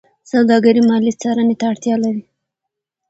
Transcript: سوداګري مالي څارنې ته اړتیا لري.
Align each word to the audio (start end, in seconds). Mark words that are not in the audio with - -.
سوداګري 0.31 0.81
مالي 0.89 1.11
څارنې 1.21 1.55
ته 1.59 1.65
اړتیا 1.71 1.95
لري. 2.03 2.23